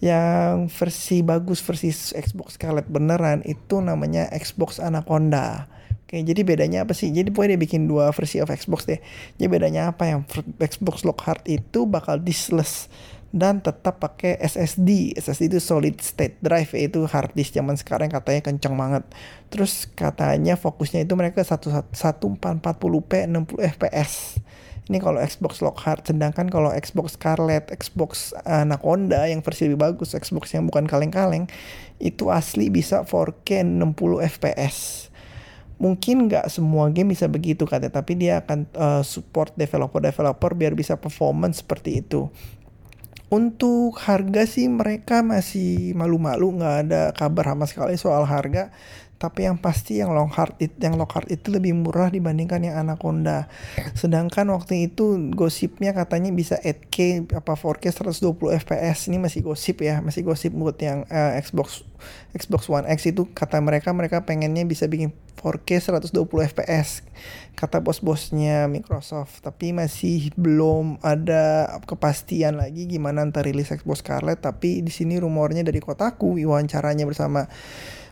yang 0.03 0.69
versi 0.69 1.25
bagus 1.25 1.65
versi 1.65 1.89
Xbox 1.95 2.61
Scarlett 2.61 2.91
beneran 2.93 3.41
itu 3.47 3.81
namanya 3.81 4.29
Xbox 4.37 4.77
Anaconda 4.77 5.65
Oke, 6.15 6.23
jadi 6.23 6.47
bedanya 6.47 6.87
apa 6.87 6.95
sih? 6.95 7.11
Jadi 7.11 7.35
pokoknya 7.35 7.59
dia 7.59 7.63
bikin 7.67 7.91
dua 7.91 8.15
versi 8.15 8.39
of 8.39 8.47
Xbox 8.47 8.87
deh. 8.87 9.03
Jadi 9.35 9.51
bedanya 9.51 9.91
apa 9.91 10.07
yang 10.07 10.23
Xbox 10.63 11.03
Lockhart 11.03 11.43
itu 11.51 11.91
bakal 11.91 12.23
diskless 12.23 12.87
dan 13.35 13.59
tetap 13.59 13.99
pakai 13.99 14.39
SSD. 14.39 15.19
SSD 15.19 15.51
itu 15.51 15.59
solid 15.59 15.99
state 15.99 16.39
drive 16.39 16.71
yaitu 16.71 17.03
hard 17.11 17.35
disk 17.35 17.59
zaman 17.59 17.75
sekarang 17.75 18.15
katanya 18.15 18.47
kencang 18.47 18.79
banget. 18.79 19.03
Terus 19.51 19.91
katanya 19.91 20.55
fokusnya 20.55 21.03
itu 21.03 21.19
mereka 21.19 21.43
1440p 21.43 23.11
60 23.27 23.75
fps. 23.75 24.39
Ini 24.87 25.03
kalau 25.03 25.19
Xbox 25.19 25.67
Lockhart, 25.67 26.15
sedangkan 26.15 26.47
kalau 26.47 26.71
Xbox 26.79 27.19
Scarlett, 27.19 27.75
Xbox 27.75 28.31
Anaconda 28.47 29.27
yang 29.27 29.43
versi 29.43 29.67
lebih 29.67 29.83
bagus, 29.83 30.15
Xbox 30.15 30.55
yang 30.55 30.71
bukan 30.71 30.87
kaleng-kaleng, 30.87 31.51
itu 31.99 32.31
asli 32.31 32.71
bisa 32.71 33.03
4K 33.03 33.67
60 33.67 34.23
fps 34.31 35.11
mungkin 35.77 36.31
nggak 36.31 36.47
semua 36.49 36.89
game 36.95 37.13
bisa 37.13 37.27
begitu 37.27 37.67
katanya 37.67 37.99
tapi 37.99 38.15
dia 38.15 38.41
akan 38.41 38.59
uh, 38.79 39.03
support 39.03 39.53
developer-developer 39.59 40.55
biar 40.55 40.73
bisa 40.79 40.95
performance 40.97 41.61
seperti 41.61 42.03
itu. 42.03 42.31
Untuk 43.33 43.99
harga 43.99 44.47
sih 44.47 44.71
mereka 44.71 45.25
masih 45.27 45.91
malu-malu 45.99 46.61
nggak 46.61 46.77
ada 46.87 47.03
kabar 47.11 47.51
sama 47.51 47.67
sekali 47.67 47.95
soal 47.99 48.23
harga 48.29 48.71
tapi 49.25 49.49
yang 49.49 49.57
pasti 49.57 50.05
yang 50.05 50.13
long 50.13 50.29
hard 50.29 50.53
itu 50.61 50.77
yang 50.85 51.01
long 51.01 51.09
hard 51.09 51.33
itu 51.33 51.49
lebih 51.49 51.73
murah 51.73 52.13
dibandingkan 52.13 52.61
yang 52.61 52.77
Anaconda. 52.77 53.49
Sedangkan 53.97 54.53
waktu 54.53 54.93
itu 54.93 55.17
gosipnya 55.33 55.97
katanya 55.97 56.29
bisa 56.29 56.61
8K 56.61 57.33
apa 57.33 57.57
4K 57.57 58.05
120 58.13 58.61
fps. 58.61 59.09
Ini 59.09 59.17
masih 59.17 59.41
gosip 59.41 59.81
ya, 59.81 60.05
masih 60.05 60.29
gosip 60.29 60.53
buat 60.53 60.77
yang 60.77 61.09
uh, 61.09 61.41
Xbox 61.41 61.89
Xbox 62.37 62.69
One 62.69 62.85
X 62.85 63.09
itu 63.09 63.25
kata 63.33 63.65
mereka 63.65 63.97
mereka 63.97 64.29
pengennya 64.29 64.69
bisa 64.69 64.85
bikin 64.85 65.17
4K 65.41 66.01
120 66.01 66.25
fps 66.57 67.05
kata 67.55 67.79
bos-bosnya 67.85 68.67
Microsoft 68.67 69.45
tapi 69.45 69.71
masih 69.71 70.35
belum 70.35 70.99
ada 71.05 71.77
kepastian 71.87 72.59
lagi 72.59 72.91
gimana 72.91 73.23
ntar 73.29 73.47
rilis 73.47 73.71
Xbox 73.71 74.03
Scarlett 74.03 74.43
tapi 74.43 74.83
di 74.83 74.91
sini 74.91 75.21
rumornya 75.21 75.63
dari 75.63 75.79
kotaku 75.79 76.41
wawancaranya 76.41 77.07
bersama 77.07 77.47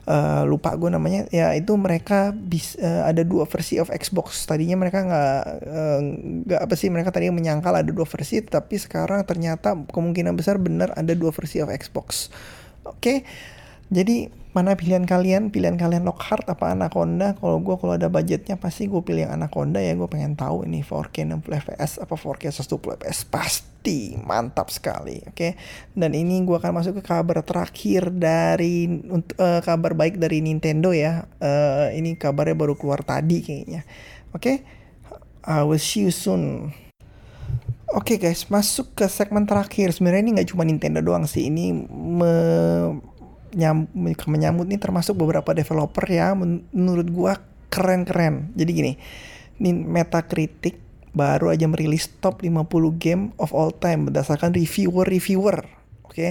uh, 0.07 0.43
lupa 0.47 0.75
gue 0.75 0.91
namanya. 0.91 1.29
Ya 1.31 1.55
itu 1.55 1.75
mereka 1.79 2.35
bis 2.35 2.75
uh, 2.79 3.07
ada 3.07 3.23
dua 3.23 3.47
versi 3.47 3.79
of 3.79 3.91
Xbox. 3.93 4.47
Tadinya 4.47 4.79
mereka 4.79 5.05
nggak 5.05 5.43
eh, 5.63 6.01
nggak 6.49 6.61
uh, 6.61 6.65
apa 6.67 6.75
sih 6.75 6.89
mereka 6.91 7.15
tadinya 7.15 7.39
menyangkal 7.39 7.75
ada 7.75 7.91
dua 7.91 8.07
versi 8.07 8.43
tapi 8.43 8.79
sekarang 8.79 9.23
ternyata 9.27 9.75
kemungkinan 9.91 10.35
besar 10.35 10.59
benar 10.59 10.95
ada 10.95 11.13
dua 11.15 11.31
versi 11.31 11.63
of 11.63 11.71
Xbox. 11.71 12.31
Oke? 12.83 12.99
okay? 12.99 13.19
Jadi 13.93 14.33
mana 14.53 14.77
pilihan 14.77 15.09
kalian 15.09 15.49
pilihan 15.49 15.81
kalian 15.81 16.05
Lockhart 16.05 16.45
apa 16.45 16.77
Anaconda 16.77 17.33
kalau 17.41 17.57
gue 17.65 17.73
kalau 17.81 17.97
ada 17.97 18.13
budgetnya 18.13 18.61
pasti 18.61 18.85
gue 18.85 19.01
pilih 19.01 19.25
yang 19.25 19.41
Anaconda 19.41 19.81
ya 19.81 19.97
gue 19.97 20.05
pengen 20.09 20.37
tahu 20.37 20.69
ini 20.69 20.85
4K 20.85 21.25
60 21.41 21.41
fps 21.41 21.93
apa 22.05 22.13
4K 22.13 22.53
120 22.61 23.01
fps 23.01 23.19
pasti 23.33 24.13
mantap 24.21 24.69
sekali 24.69 25.25
oke 25.25 25.33
okay? 25.33 25.53
dan 25.97 26.13
ini 26.13 26.45
gue 26.45 26.53
akan 26.53 26.85
masuk 26.85 27.01
ke 27.01 27.03
kabar 27.05 27.41
terakhir 27.41 28.13
dari 28.13 29.01
uh, 29.41 29.61
kabar 29.65 29.97
baik 29.97 30.21
dari 30.21 30.45
Nintendo 30.45 30.93
ya 30.93 31.25
uh, 31.41 31.89
ini 31.97 32.21
kabarnya 32.21 32.53
baru 32.53 32.77
keluar 32.77 33.01
tadi 33.01 33.41
kayaknya 33.41 33.89
oke 34.37 34.41
okay? 34.41 34.57
I 35.49 35.65
will 35.65 35.81
see 35.81 36.05
you 36.05 36.13
soon 36.13 36.77
Oke 37.93 38.17
okay 38.17 38.33
guys, 38.33 38.49
masuk 38.49 38.97
ke 38.97 39.05
segmen 39.05 39.45
terakhir. 39.45 39.93
Sebenarnya 39.93 40.25
ini 40.25 40.33
nggak 40.41 40.49
cuma 40.49 40.65
Nintendo 40.65 41.05
doang 41.05 41.29
sih. 41.29 41.53
Ini 41.53 41.77
me 41.93 42.33
nyam, 43.53 43.89
menyambut 44.29 44.67
nih 44.69 44.81
termasuk 44.81 45.17
beberapa 45.17 45.53
developer 45.53 46.05
yang 46.09 46.41
menurut 46.73 47.09
gua 47.13 47.33
keren-keren. 47.73 48.53
Jadi 48.53 48.71
gini, 48.71 48.93
ini 49.61 49.71
Metacritic 49.73 50.77
baru 51.13 51.53
aja 51.53 51.69
merilis 51.69 52.09
top 52.21 52.41
50 52.41 52.69
game 52.97 53.23
of 53.37 53.53
all 53.53 53.73
time 53.73 54.09
berdasarkan 54.09 54.53
reviewer-reviewer. 54.57 55.65
Oke. 56.05 56.13
Okay? 56.13 56.31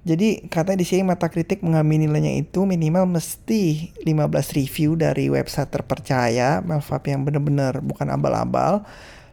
Jadi 0.00 0.48
katanya 0.48 0.80
di 0.80 0.88
sini 0.88 1.04
Metacritic 1.04 1.60
mengambil 1.60 2.00
nilainya 2.00 2.40
itu 2.40 2.64
minimal 2.64 3.04
mesti 3.04 3.92
15 4.00 4.56
review 4.56 4.96
dari 4.96 5.28
website 5.28 5.68
terpercaya, 5.68 6.64
Melvap 6.64 7.04
yang 7.04 7.28
benar-benar 7.28 7.84
bukan 7.84 8.08
abal-abal 8.08 8.80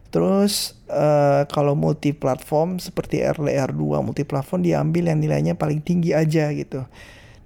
Terus 0.08 0.72
uh, 0.88 1.44
kalau 1.52 1.76
multi 1.76 2.16
platform 2.16 2.80
seperti 2.80 3.20
RDR2 3.20 4.00
multi 4.00 4.24
platform 4.24 4.64
diambil 4.64 5.12
yang 5.12 5.20
nilainya 5.20 5.54
paling 5.54 5.84
tinggi 5.84 6.16
aja 6.16 6.48
gitu. 6.56 6.88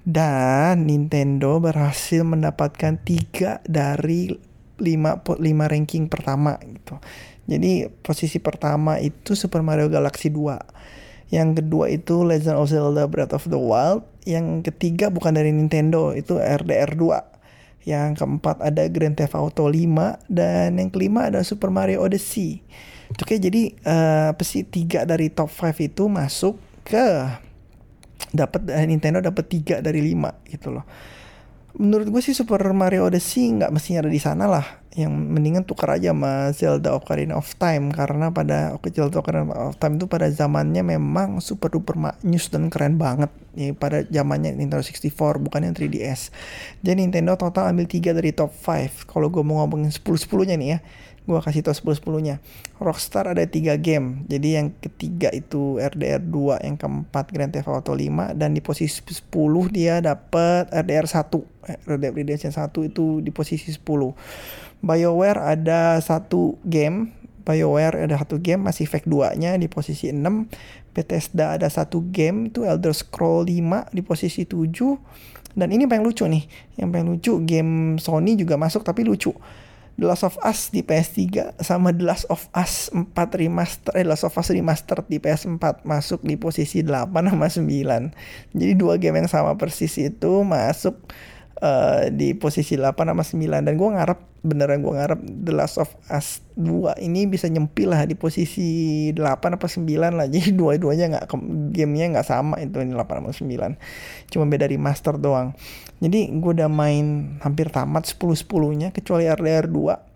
Dan 0.02 0.86
Nintendo 0.86 1.62
berhasil 1.62 2.22
mendapatkan 2.26 2.98
tiga 3.02 3.62
dari 3.66 4.34
lima 4.82 5.22
lima 5.38 5.64
ranking 5.70 6.10
pertama 6.10 6.58
gitu. 6.62 6.98
Jadi 7.46 7.90
posisi 8.02 8.38
pertama 8.38 8.98
itu 9.02 9.34
Super 9.34 9.62
Mario 9.62 9.90
Galaxy 9.90 10.30
2. 10.30 11.34
Yang 11.34 11.64
kedua 11.64 11.86
itu 11.90 12.22
Legend 12.22 12.58
of 12.60 12.70
Zelda 12.70 13.08
Breath 13.10 13.34
of 13.34 13.46
the 13.50 13.58
Wild. 13.58 14.06
Yang 14.22 14.70
ketiga 14.70 15.10
bukan 15.10 15.34
dari 15.34 15.50
Nintendo, 15.50 16.14
itu 16.14 16.38
RDR 16.38 16.94
2 16.94 17.31
yang 17.82 18.14
keempat 18.14 18.62
ada 18.62 18.86
Grand 18.86 19.14
Theft 19.14 19.34
Auto 19.34 19.66
5 19.66 20.30
dan 20.30 20.78
yang 20.78 20.90
kelima 20.90 21.30
ada 21.30 21.42
Super 21.42 21.70
Mario 21.74 22.02
Odyssey. 22.02 22.62
Oke, 23.12 23.36
jadi 23.36 23.76
uh, 23.84 24.30
pesi 24.38 24.64
tiga 24.64 25.04
dari 25.04 25.28
top 25.28 25.52
5 25.52 25.76
itu 25.84 26.08
masuk 26.08 26.56
ke 26.86 27.06
dapat 28.32 28.64
uh, 28.72 28.86
Nintendo 28.88 29.20
dapat 29.20 29.44
tiga 29.46 29.84
dari 29.84 30.00
lima 30.00 30.32
gitu 30.48 30.72
loh 30.72 30.88
menurut 31.76 32.08
gue 32.12 32.22
sih 32.24 32.36
Super 32.36 32.60
Mario 32.76 33.08
Odyssey 33.08 33.52
nggak 33.56 33.72
mestinya 33.72 34.04
ada 34.04 34.12
di 34.12 34.20
sana 34.20 34.44
lah. 34.48 34.66
Yang 34.92 35.12
mendingan 35.12 35.64
tukar 35.64 35.96
aja 35.96 36.12
sama 36.12 36.52
Zelda 36.52 36.92
Ocarina 36.92 37.40
of 37.40 37.48
Time. 37.56 37.92
Karena 37.96 38.28
pada 38.28 38.76
Zelda 38.92 39.24
Ocarina 39.24 39.72
of 39.72 39.80
Time 39.80 39.96
itu 39.96 40.04
pada 40.04 40.28
zamannya 40.28 40.84
memang 40.84 41.40
super 41.40 41.72
duper 41.72 41.96
maknyus 41.96 42.52
dan 42.52 42.68
keren 42.68 43.00
banget. 43.00 43.32
Ya 43.52 43.76
pada 43.76 44.04
zamannya 44.08 44.56
Nintendo 44.56 44.80
64 44.80 45.36
bukan 45.44 45.60
yang 45.68 45.76
3DS 45.76 46.32
jadi 46.80 46.96
Nintendo 46.96 47.36
total 47.36 47.68
ambil 47.76 47.84
3 47.84 48.16
dari 48.16 48.32
top 48.32 48.48
5 48.48 49.04
kalau 49.04 49.28
gue 49.28 49.44
mau 49.44 49.60
ngomongin 49.60 49.92
10 49.92 50.00
10 50.00 50.48
nya 50.48 50.56
nih 50.56 50.68
ya 50.72 50.78
gue 51.22 51.38
kasih 51.38 51.62
tau 51.62 51.70
10 51.70 52.02
10 52.02 52.26
nya 52.26 52.36
Rockstar 52.82 53.30
ada 53.30 53.46
tiga 53.46 53.78
game. 53.78 54.26
Jadi 54.26 54.58
yang 54.58 54.74
ketiga 54.82 55.30
itu 55.30 55.78
RDR 55.78 56.18
2 56.18 56.66
yang 56.66 56.74
keempat 56.74 57.30
Grand 57.30 57.54
Theft 57.54 57.70
Auto 57.70 57.94
5 57.94 58.34
dan 58.34 58.58
di 58.58 58.60
posisi 58.62 58.98
10 58.98 59.30
dia 59.70 60.02
dapat 60.02 60.66
RDR 60.74 61.06
1 61.06 61.70
eh, 61.70 61.78
Red 61.86 62.00
Dead 62.02 62.14
Redemption 62.14 62.50
1 62.50 62.74
itu 62.90 63.22
di 63.22 63.30
posisi 63.30 63.70
10 63.70 63.78
BioWare 64.82 65.38
ada 65.38 66.02
satu 66.02 66.58
game. 66.66 67.14
BioWare 67.42 68.06
ada 68.06 68.18
satu 68.18 68.38
game 68.42 68.66
masih 68.66 68.86
Effect 68.86 69.06
2 69.06 69.38
nya 69.38 69.54
di 69.58 69.66
posisi 69.70 70.10
6 70.10 70.22
Bethesda 70.94 71.54
ada 71.54 71.70
satu 71.70 72.02
game 72.10 72.50
itu 72.50 72.66
Elder 72.66 72.94
Scroll 72.94 73.46
5 73.46 73.94
di 73.94 74.02
posisi 74.02 74.42
7 74.42 75.54
dan 75.54 75.68
ini 75.70 75.86
paling 75.86 76.02
lucu 76.02 76.26
nih. 76.26 76.50
Yang 76.82 76.88
paling 76.90 77.08
lucu 77.14 77.32
game 77.46 77.72
Sony 78.02 78.34
juga 78.34 78.58
masuk 78.58 78.82
tapi 78.82 79.06
lucu 79.06 79.30
The 80.00 80.08
Last 80.08 80.24
of 80.24 80.40
Us 80.40 80.72
di 80.72 80.80
PS3 80.80 81.52
sama 81.60 81.92
The 81.92 82.04
Last 82.08 82.24
of 82.32 82.48
Us 82.56 82.88
4 82.90 83.12
remaster 83.36 83.92
eh 83.92 84.02
The 84.02 84.10
Last 84.16 84.24
of 84.24 84.34
Us 84.34 84.48
remaster 84.48 85.04
di 85.04 85.20
PS4 85.20 85.84
masuk 85.84 86.24
di 86.24 86.40
posisi 86.40 86.80
8 86.80 87.12
sama 87.12 87.46
9. 87.52 88.56
Jadi 88.56 88.72
dua 88.74 88.96
game 88.96 89.20
yang 89.20 89.28
sama 89.28 89.54
persis 89.60 89.92
itu 90.00 90.32
masuk 90.42 90.96
uh, 91.60 92.08
di 92.08 92.32
posisi 92.32 92.80
8 92.80 92.96
sama 92.96 93.22
9 93.22 93.68
dan 93.68 93.74
gue 93.76 93.90
ngarep 93.92 94.31
beneran 94.42 94.82
gue 94.82 94.90
ngarep 94.90 95.22
The 95.22 95.54
Last 95.54 95.78
of 95.78 95.94
Us 96.10 96.42
2 96.58 96.98
ini 96.98 97.30
bisa 97.30 97.46
nyempil 97.46 97.94
lah 97.94 98.02
di 98.04 98.18
posisi 98.18 99.08
8 99.14 99.22
apa 99.56 99.66
9 99.70 99.86
lah. 100.18 100.26
Jadi 100.34 100.50
dua-duanya 100.52 101.18
nggak 101.18 101.26
gamenya 101.70 102.18
nggak 102.18 102.26
sama 102.26 102.58
itu 102.58 102.82
ini 102.82 102.92
8 102.92 103.06
sama 103.22 103.30
9. 103.30 104.28
Cuma 104.34 104.44
beda 104.50 104.66
remaster 104.66 105.14
doang. 105.16 105.54
Jadi 106.02 106.34
gue 106.34 106.50
udah 106.58 106.66
main 106.66 107.38
hampir 107.40 107.70
tamat 107.70 108.04
10-10-nya 108.10 108.90
kecuali 108.90 109.30
RDR 109.30 109.70
2. 109.70 110.11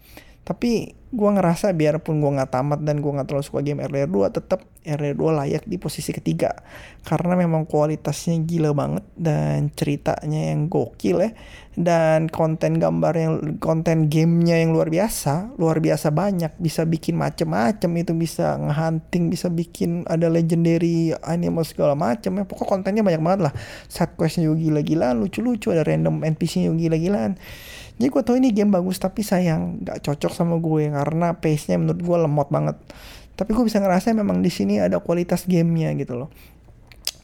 Tapi 0.47 0.95
gue 1.07 1.31
ngerasa 1.33 1.75
biarpun 1.75 2.23
gue 2.23 2.31
nggak 2.39 2.51
tamat 2.55 2.81
dan 2.87 3.03
gue 3.03 3.09
nggak 3.09 3.27
terlalu 3.27 3.47
suka 3.47 3.65
game 3.67 3.83
RDR 3.83 4.11
2 4.11 4.37
tetap 4.37 4.63
RDR 4.87 5.19
2 5.19 5.39
layak 5.43 5.65
di 5.67 5.75
posisi 5.83 6.15
ketiga. 6.15 6.55
Karena 7.03 7.35
memang 7.35 7.67
kualitasnya 7.67 8.39
gila 8.47 8.71
banget 8.71 9.03
dan 9.19 9.75
ceritanya 9.75 10.55
yang 10.55 10.71
gokil 10.71 11.19
ya. 11.19 11.31
Dan 11.75 12.31
konten 12.31 12.79
gambar 12.79 13.15
yang 13.19 13.33
konten 13.59 14.07
gamenya 14.07 14.63
yang 14.63 14.71
luar 14.71 14.87
biasa 14.87 15.59
luar 15.59 15.83
biasa 15.83 16.15
banyak. 16.15 16.55
Bisa 16.63 16.87
bikin 16.87 17.19
macem-macem 17.19 17.91
itu 17.99 18.15
bisa 18.15 18.55
ngehunting 18.55 19.27
bisa 19.27 19.51
bikin 19.51 20.07
ada 20.07 20.31
legendary 20.31 21.11
animal 21.27 21.67
segala 21.67 21.99
macem 21.99 22.39
ya. 22.39 22.47
Pokok 22.47 22.71
kontennya 22.71 23.03
banyak 23.03 23.23
banget 23.23 23.41
lah. 23.51 23.53
Side 23.91 24.15
questnya 24.15 24.47
juga 24.47 24.63
gila-gilaan 24.63 25.19
lucu-lucu 25.19 25.75
ada 25.75 25.83
random 25.83 26.23
NPC 26.23 26.63
nya 26.63 26.71
juga 26.71 26.79
gila-gilaan 26.87 27.35
jadi 27.97 28.09
gue 28.13 28.23
tau 28.23 28.37
ini 28.37 28.53
game 28.53 28.69
bagus 28.69 29.01
tapi 29.01 29.25
sayang 29.25 29.81
gak 29.81 30.05
cocok 30.05 30.33
sama 30.37 30.61
gue 30.61 30.93
karena 30.93 31.33
pace-nya 31.33 31.81
menurut 31.81 32.01
gue 32.05 32.17
lemot 32.29 32.49
banget. 32.53 32.77
Tapi 33.37 33.57
gue 33.57 33.65
bisa 33.65 33.81
ngerasa 33.81 34.13
memang 34.13 34.45
di 34.45 34.53
sini 34.53 34.77
ada 34.81 35.01
kualitas 35.01 35.49
gamenya 35.49 35.97
gitu 35.97 36.17
loh. 36.17 36.29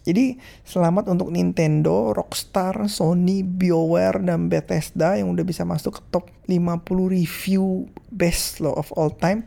Jadi 0.02 0.35
selamat 0.67 1.14
untuk 1.14 1.31
Nintendo, 1.31 2.11
Rockstar, 2.11 2.91
Sony, 2.91 3.47
BioWare, 3.47 4.19
dan 4.19 4.50
Bethesda 4.50 5.14
yang 5.14 5.31
udah 5.31 5.47
bisa 5.47 5.62
masuk 5.62 6.00
ke 6.00 6.02
top 6.11 6.26
50 6.50 6.83
review 7.07 7.87
best 8.11 8.59
loh 8.59 8.75
of 8.75 8.91
all 8.99 9.14
time 9.14 9.47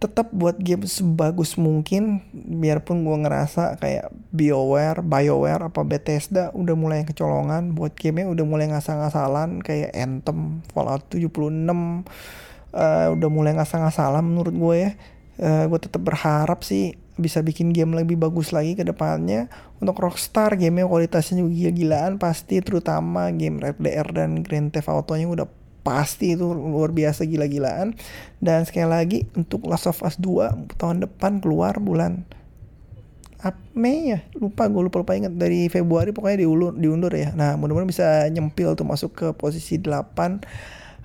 tetap 0.00 0.32
buat 0.32 0.56
game 0.56 0.88
sebagus 0.88 1.60
mungkin 1.60 2.24
biarpun 2.32 3.04
gue 3.04 3.16
ngerasa 3.20 3.76
kayak 3.76 4.08
BioWare, 4.32 5.04
BioWare 5.04 5.68
apa 5.68 5.84
Bethesda 5.84 6.48
udah 6.56 6.72
mulai 6.72 7.04
kecolongan 7.04 7.76
buat 7.76 7.92
gamenya 7.92 8.32
udah 8.32 8.44
mulai 8.48 8.72
ngasal-ngasalan 8.72 9.60
kayak 9.60 9.92
Anthem, 9.92 10.64
Fallout 10.72 11.04
76 11.12 11.28
uh, 11.36 12.00
eh, 12.72 13.08
udah 13.12 13.28
mulai 13.28 13.52
ngasal-ngasalan 13.60 14.24
menurut 14.24 14.56
gue 14.56 14.76
ya. 14.88 14.90
Uh, 15.40 15.64
gue 15.68 15.80
tetap 15.84 16.00
berharap 16.04 16.64
sih 16.64 16.96
bisa 17.20 17.44
bikin 17.44 17.76
game 17.76 17.92
lebih 17.92 18.16
bagus 18.16 18.56
lagi 18.56 18.72
ke 18.72 18.88
depannya. 18.88 19.52
Untuk 19.84 20.00
Rockstar 20.00 20.56
gamenya 20.56 20.88
kualitasnya 20.88 21.44
juga 21.44 21.52
gila-gilaan 21.52 22.16
pasti 22.16 22.64
terutama 22.64 23.28
game 23.36 23.60
Red 23.60 23.76
Dead 23.76 24.08
dan 24.16 24.40
Grand 24.40 24.72
Theft 24.72 24.88
Auto 24.88 25.12
nya 25.12 25.28
udah 25.28 25.59
pasti 25.80 26.36
itu 26.36 26.46
luar 26.50 26.92
biasa 26.92 27.24
gila-gilaan. 27.24 27.96
Dan 28.40 28.64
sekali 28.68 28.88
lagi 28.88 29.18
untuk 29.36 29.64
Last 29.68 29.88
of 29.88 30.00
Us 30.00 30.16
2 30.20 30.76
tahun 30.80 31.04
depan 31.04 31.40
keluar 31.44 31.76
bulan 31.80 32.24
Mei 33.72 34.12
ya? 34.12 34.20
Lupa 34.36 34.68
gue 34.68 34.82
lupa 34.84 35.00
lupa 35.00 35.16
inget 35.16 35.32
dari 35.32 35.72
Februari 35.72 36.12
pokoknya 36.12 36.44
diulur 36.44 36.76
diundur 36.76 37.12
ya. 37.16 37.32
Nah 37.32 37.56
mudah-mudahan 37.56 37.88
bisa 37.88 38.06
nyempil 38.28 38.76
tuh 38.76 38.84
masuk 38.84 39.10
ke 39.16 39.26
posisi 39.32 39.80
8 39.80 40.44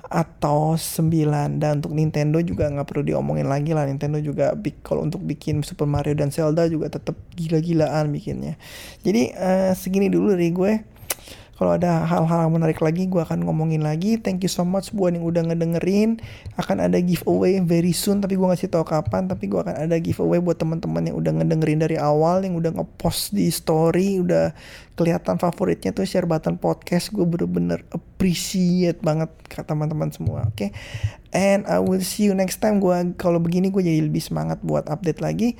atau 0.05 0.77
9 0.77 1.57
dan 1.57 1.81
untuk 1.81 1.97
Nintendo 1.97 2.37
juga 2.43 2.69
nggak 2.69 2.85
perlu 2.85 3.03
diomongin 3.07 3.47
lagi 3.47 3.71
lah. 3.71 3.87
Nintendo 3.87 4.19
juga 4.19 4.51
kalau 4.83 5.07
untuk 5.07 5.23
bikin 5.23 5.63
Super 5.63 5.87
Mario 5.87 6.17
dan 6.19 6.29
Zelda 6.35 6.67
juga 6.67 6.91
tetap 6.91 7.15
gila-gilaan 7.39 8.11
bikinnya. 8.11 8.59
Jadi 9.07 9.31
uh, 9.37 9.71
segini 9.71 10.11
dulu 10.11 10.35
dari 10.35 10.51
gue 10.51 10.73
kalau 11.55 11.71
ada 11.79 12.03
hal-hal 12.03 12.51
menarik 12.51 12.83
lagi 12.83 13.07
gue 13.07 13.23
akan 13.23 13.47
ngomongin 13.47 13.79
lagi. 13.79 14.19
Thank 14.19 14.43
you 14.43 14.51
so 14.51 14.67
much 14.67 14.91
buat 14.91 15.15
yang 15.15 15.23
udah 15.23 15.47
ngedengerin. 15.47 16.19
Akan 16.59 16.83
ada 16.83 16.99
giveaway 16.99 17.63
very 17.63 17.95
soon 17.95 18.19
tapi 18.19 18.35
gue 18.35 18.43
ngasih 18.43 18.67
tau 18.67 18.83
kapan. 18.83 19.31
Tapi 19.31 19.47
gue 19.47 19.63
akan 19.63 19.87
ada 19.87 19.95
giveaway 19.95 20.43
buat 20.43 20.59
teman-teman 20.59 21.07
yang 21.07 21.15
udah 21.15 21.31
ngedengerin 21.39 21.79
dari 21.79 21.95
awal, 21.95 22.43
yang 22.43 22.59
udah 22.59 22.75
ngepost 22.75 23.31
di 23.31 23.47
story, 23.47 24.19
udah 24.19 24.51
kelihatan 24.99 25.39
favoritnya 25.39 25.95
tuh 25.95 26.03
share 26.03 26.27
button 26.27 26.59
podcast. 26.59 27.15
Gue 27.15 27.23
bener-bener 27.23 27.87
appreciate 27.95 28.99
banget 28.99 29.31
ke 29.47 29.63
teman-teman 29.63 30.11
semua. 30.11 30.43
Oke. 30.51 30.59
Okay? 30.59 30.69
And 31.31 31.63
I 31.71 31.79
will 31.79 32.03
see 32.03 32.27
you 32.27 32.35
next 32.35 32.59
time. 32.59 32.83
Gue 32.83 33.15
kalau 33.15 33.39
begini 33.39 33.71
gue 33.71 33.79
jadi 33.79 34.03
lebih 34.03 34.19
semangat 34.19 34.59
buat 34.59 34.91
update 34.91 35.23
lagi. 35.23 35.55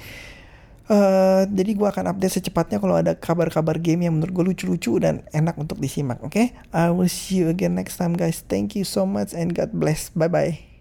Uh, 0.86 1.50
jadi 1.50 1.72
gue 1.74 1.88
akan 1.90 2.14
update 2.14 2.38
secepatnya 2.42 2.78
kalau 2.78 2.94
ada 2.94 3.18
kabar-kabar 3.18 3.82
game 3.82 4.06
yang 4.06 4.22
menurut 4.22 4.34
gue 4.34 4.46
lucu-lucu 4.54 5.02
dan 5.02 5.26
enak 5.34 5.58
untuk 5.58 5.82
disimak. 5.82 6.22
Oke, 6.22 6.30
okay? 6.30 6.48
I 6.70 6.94
will 6.94 7.10
see 7.10 7.42
you 7.42 7.50
again 7.50 7.74
next 7.74 7.98
time, 7.98 8.14
guys. 8.14 8.46
Thank 8.46 8.78
you 8.78 8.86
so 8.86 9.10
much 9.10 9.34
and 9.34 9.58
God 9.58 9.74
bless. 9.74 10.14
Bye 10.14 10.30
bye. 10.30 10.75